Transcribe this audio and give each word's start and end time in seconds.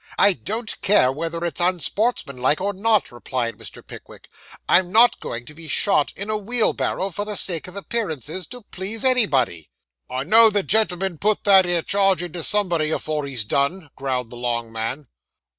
'I 0.17 0.33
don't 0.33 0.81
care 0.81 1.11
whether 1.11 1.45
it's 1.45 1.59
unsportsmanlike 1.61 2.59
or 2.59 2.73
not,' 2.73 3.11
replied 3.11 3.59
Mr. 3.59 3.85
Pickwick; 3.85 4.29
'I 4.67 4.79
am 4.79 4.91
not 4.91 5.19
going 5.19 5.45
to 5.45 5.53
be 5.53 5.67
shot 5.67 6.11
in 6.15 6.27
a 6.27 6.37
wheel 6.39 6.73
barrow, 6.73 7.11
for 7.11 7.23
the 7.23 7.37
sake 7.37 7.67
of 7.67 7.75
appearances, 7.75 8.47
to 8.47 8.63
please 8.71 9.05
anybody.' 9.05 9.69
'I 10.09 10.23
know 10.23 10.49
the 10.49 10.63
gentleman'll 10.63 11.19
put 11.19 11.43
that 11.43 11.67
'ere 11.67 11.83
charge 11.83 12.23
into 12.23 12.41
somebody 12.41 12.89
afore 12.89 13.27
he's 13.27 13.45
done,' 13.45 13.91
growled 13.95 14.31
the 14.31 14.37
long 14.37 14.71
man. 14.71 15.07